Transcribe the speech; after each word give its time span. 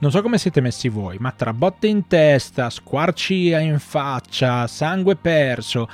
Non 0.00 0.12
so 0.12 0.22
come 0.22 0.38
siete 0.38 0.60
messi 0.60 0.88
voi, 0.88 1.16
ma 1.18 1.32
tra 1.32 1.52
botte 1.52 1.88
in 1.88 2.06
testa, 2.06 2.70
squarci 2.70 3.48
in 3.48 3.80
faccia, 3.80 4.68
sangue 4.68 5.16
perso, 5.16 5.88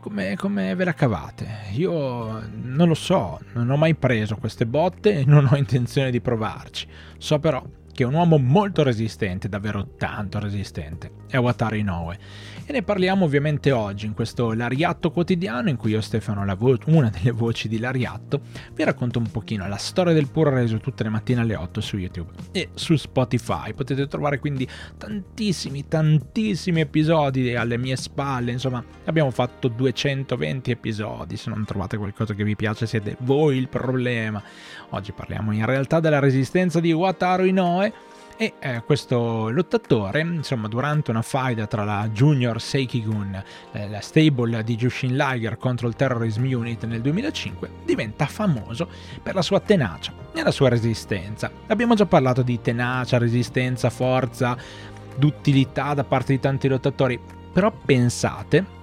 come, 0.00 0.36
come, 0.36 0.74
ve 0.74 0.84
la 0.84 0.94
cavate? 0.94 1.46
Io 1.72 2.42
non 2.50 2.88
lo 2.88 2.94
so, 2.94 3.38
non 3.52 3.68
ho 3.68 3.76
mai 3.76 3.94
preso 3.94 4.36
queste 4.36 4.64
botte 4.64 5.18
e 5.18 5.24
non 5.26 5.46
ho 5.50 5.56
intenzione 5.56 6.10
di 6.10 6.22
provarci. 6.22 6.88
So 7.18 7.38
però 7.38 7.62
che 7.92 8.04
è 8.04 8.06
un 8.06 8.14
uomo 8.14 8.38
molto 8.38 8.82
resistente, 8.82 9.48
davvero 9.48 9.94
tanto 9.96 10.38
resistente, 10.38 11.10
è 11.28 11.36
Watari 11.36 11.80
Inoue 11.80 12.18
e 12.64 12.72
ne 12.72 12.82
parliamo 12.82 13.24
ovviamente 13.24 13.72
oggi 13.72 14.06
in 14.06 14.14
questo 14.14 14.52
Lariatto 14.52 15.10
quotidiano 15.10 15.68
in 15.68 15.76
cui 15.76 15.90
io 15.90 16.00
Stefano, 16.00 16.44
vo- 16.56 16.78
una 16.86 17.10
delle 17.10 17.32
voci 17.32 17.68
di 17.68 17.78
Lariatto, 17.78 18.40
vi 18.72 18.84
racconto 18.84 19.18
un 19.18 19.30
pochino 19.30 19.66
la 19.66 19.76
storia 19.76 20.12
del 20.12 20.28
puro 20.28 20.50
reso 20.50 20.78
tutte 20.78 21.02
le 21.02 21.08
mattine 21.08 21.40
alle 21.40 21.56
8 21.56 21.80
su 21.80 21.96
YouTube 21.96 22.30
e 22.52 22.70
su 22.74 22.94
Spotify. 22.94 23.72
Potete 23.74 24.06
trovare 24.06 24.38
quindi 24.38 24.68
tantissimi, 24.96 25.88
tantissimi 25.88 26.80
episodi 26.80 27.54
alle 27.56 27.78
mie 27.78 27.96
spalle, 27.96 28.52
insomma 28.52 28.82
abbiamo 29.06 29.30
fatto 29.32 29.66
220 29.66 30.70
episodi, 30.70 31.36
se 31.36 31.50
non 31.50 31.64
trovate 31.64 31.96
qualcosa 31.96 32.34
che 32.34 32.44
vi 32.44 32.54
piace 32.54 32.86
siete 32.86 33.16
voi 33.20 33.56
il 33.56 33.68
problema. 33.68 34.40
Oggi 34.90 35.12
parliamo 35.12 35.52
in 35.52 35.66
realtà 35.66 35.98
della 35.98 36.20
resistenza 36.20 36.78
di 36.78 36.92
Wataru 36.92 37.44
Inoue 37.44 37.81
e 38.42 38.54
eh, 38.58 38.82
questo 38.84 39.50
lottatore, 39.50 40.20
insomma, 40.20 40.66
durante 40.66 41.12
una 41.12 41.22
faida 41.22 41.68
tra 41.68 41.84
la 41.84 42.08
Junior 42.08 42.60
Seikigun, 42.60 43.40
eh, 43.70 43.88
la 43.88 44.00
stable 44.00 44.64
di 44.64 44.74
Jushin 44.74 45.14
Liger 45.14 45.56
contro 45.56 45.86
il 45.86 45.94
Terrorism 45.94 46.42
Unit 46.52 46.84
nel 46.86 47.02
2005, 47.02 47.70
diventa 47.84 48.26
famoso 48.26 48.88
per 49.22 49.36
la 49.36 49.42
sua 49.42 49.60
tenacia 49.60 50.12
e 50.34 50.42
la 50.42 50.50
sua 50.50 50.68
resistenza. 50.68 51.52
Abbiamo 51.68 51.94
già 51.94 52.04
parlato 52.06 52.42
di 52.42 52.60
tenacia, 52.60 53.16
resistenza, 53.16 53.90
forza, 53.90 54.56
d'utilità 55.14 55.94
da 55.94 56.02
parte 56.02 56.32
di 56.32 56.40
tanti 56.40 56.66
lottatori, 56.66 57.20
però 57.52 57.70
pensate 57.70 58.80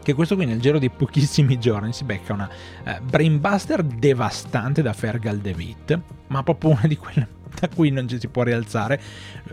che 0.00 0.14
questo 0.14 0.36
qui 0.36 0.46
nel 0.46 0.60
giro 0.60 0.78
di 0.78 0.90
pochissimi 0.90 1.58
giorni 1.58 1.92
si 1.92 2.04
becca 2.04 2.34
una 2.34 2.48
eh, 2.84 3.00
brainbuster 3.00 3.82
devastante 3.82 4.80
da 4.80 4.92
Fergal 4.92 5.38
DeVitt, 5.38 5.98
ma 6.28 6.44
proprio 6.44 6.70
una 6.70 6.86
di 6.86 6.96
quelle 6.96 7.40
da 7.62 7.68
cui 7.68 7.90
non 7.90 8.08
ci 8.08 8.18
si 8.18 8.26
può 8.26 8.42
rialzare. 8.42 9.00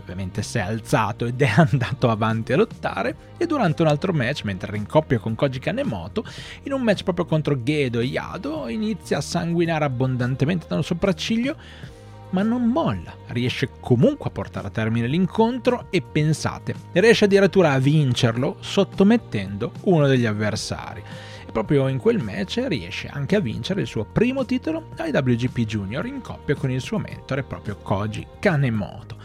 ovviamente 0.00 0.42
si 0.42 0.58
è 0.58 0.62
alzato 0.62 1.26
ed 1.26 1.40
è 1.40 1.50
andato 1.54 2.10
avanti 2.10 2.52
a 2.52 2.56
lottare. 2.56 3.28
E 3.36 3.46
durante 3.46 3.82
un 3.82 3.88
altro 3.88 4.12
match, 4.12 4.42
mentre 4.42 4.68
era 4.68 4.76
in 4.76 4.86
coppia 4.86 5.20
con 5.20 5.36
Koji 5.36 5.60
Kanemoto, 5.60 6.24
in 6.64 6.72
un 6.72 6.82
match 6.82 7.04
proprio 7.04 7.24
contro 7.24 7.62
Gedo 7.62 8.00
e 8.00 8.06
Yado, 8.06 8.68
inizia 8.68 9.18
a 9.18 9.20
sanguinare 9.20 9.84
abbondantemente 9.84 10.66
da 10.68 10.74
un 10.74 10.82
sopracciglio 10.84 11.56
ma 12.32 12.42
non 12.42 12.66
molla, 12.66 13.12
riesce 13.28 13.70
comunque 13.80 14.26
a 14.28 14.32
portare 14.32 14.68
a 14.68 14.70
termine 14.70 15.08
l'incontro 15.08 15.86
e 15.90 16.00
pensate, 16.00 16.76
riesce 16.92 17.24
addirittura 17.24 17.72
a 17.72 17.80
vincerlo 17.80 18.58
sottomettendo 18.60 19.72
uno 19.86 20.06
degli 20.06 20.26
avversari 20.26 21.02
proprio 21.50 21.88
in 21.88 21.98
quel 21.98 22.22
match 22.22 22.64
riesce 22.66 23.08
anche 23.08 23.36
a 23.36 23.40
vincere 23.40 23.82
il 23.82 23.86
suo 23.86 24.04
primo 24.04 24.44
titolo 24.44 24.90
ai 24.96 25.10
WGP 25.10 25.60
Junior 25.60 26.06
in 26.06 26.20
coppia 26.20 26.54
con 26.54 26.70
il 26.70 26.80
suo 26.80 26.98
mentore 26.98 27.42
proprio 27.42 27.76
Koji 27.76 28.26
Kanemoto. 28.38 29.16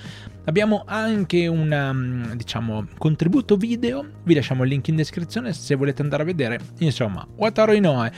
Abbiamo 0.45 0.83
anche 0.85 1.47
un 1.47 1.71
um, 1.71 2.35
diciamo, 2.35 2.87
contributo 2.97 3.57
video, 3.57 4.05
vi 4.23 4.35
lasciamo 4.35 4.63
il 4.63 4.69
link 4.69 4.87
in 4.89 4.95
descrizione 4.95 5.53
se 5.53 5.73
volete 5.75 6.03
andare 6.03 6.21
a 6.21 6.25
vedere. 6.25 6.59
Insomma, 6.79 7.25
Wataru 7.35 7.73
Inoue, 7.73 8.11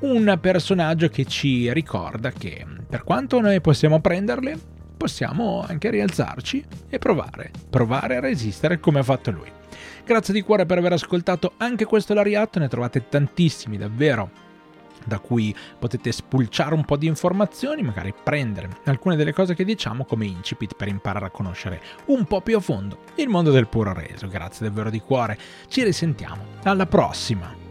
un 0.00 0.38
personaggio 0.40 1.08
che 1.08 1.26
ci 1.26 1.70
ricorda 1.72 2.30
che 2.30 2.64
per 2.88 3.04
quanto 3.04 3.40
noi 3.40 3.60
possiamo 3.60 4.00
prenderle, 4.00 4.58
possiamo 4.96 5.62
anche 5.66 5.90
rialzarci 5.90 6.64
e 6.88 6.98
provare, 6.98 7.50
provare 7.68 8.16
a 8.16 8.20
resistere 8.20 8.80
come 8.80 9.00
ha 9.00 9.02
fatto 9.02 9.30
lui. 9.30 9.50
Grazie 10.04 10.34
di 10.34 10.42
cuore 10.42 10.66
per 10.66 10.78
aver 10.78 10.92
ascoltato 10.92 11.52
anche 11.56 11.84
questo 11.84 12.14
Lariat, 12.14 12.58
ne 12.58 12.68
trovate 12.68 13.08
tantissimi 13.08 13.76
davvero 13.76 14.42
da 15.04 15.18
cui 15.18 15.54
potete 15.78 16.12
spulciare 16.12 16.74
un 16.74 16.84
po' 16.84 16.96
di 16.96 17.06
informazioni, 17.06 17.82
magari 17.82 18.14
prendere 18.22 18.68
alcune 18.84 19.16
delle 19.16 19.32
cose 19.32 19.54
che 19.54 19.64
diciamo 19.64 20.04
come 20.04 20.26
incipit 20.26 20.74
per 20.76 20.88
imparare 20.88 21.26
a 21.26 21.30
conoscere 21.30 21.80
un 22.06 22.24
po' 22.24 22.40
più 22.40 22.56
a 22.56 22.60
fondo 22.60 22.98
il 23.16 23.28
mondo 23.28 23.50
del 23.50 23.68
puro 23.68 23.92
reso. 23.92 24.28
Grazie 24.28 24.66
davvero 24.66 24.90
di 24.90 25.00
cuore, 25.00 25.38
ci 25.68 25.84
risentiamo, 25.84 26.44
alla 26.62 26.86
prossima! 26.86 27.63